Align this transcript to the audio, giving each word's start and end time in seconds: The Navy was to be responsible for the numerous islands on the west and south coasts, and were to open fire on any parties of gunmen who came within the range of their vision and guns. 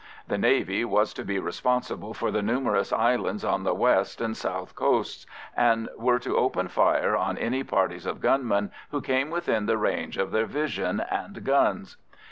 The 0.27 0.39
Navy 0.39 0.83
was 0.83 1.13
to 1.13 1.23
be 1.23 1.37
responsible 1.37 2.15
for 2.15 2.31
the 2.31 2.41
numerous 2.41 2.91
islands 2.91 3.45
on 3.45 3.63
the 3.65 3.75
west 3.75 4.19
and 4.19 4.35
south 4.35 4.73
coasts, 4.73 5.27
and 5.55 5.89
were 5.95 6.17
to 6.17 6.37
open 6.37 6.69
fire 6.69 7.15
on 7.15 7.37
any 7.37 7.63
parties 7.63 8.07
of 8.07 8.19
gunmen 8.19 8.71
who 8.89 8.99
came 8.99 9.29
within 9.29 9.67
the 9.67 9.77
range 9.77 10.17
of 10.17 10.31
their 10.31 10.47
vision 10.47 11.01
and 11.07 11.43
guns. 11.43 11.97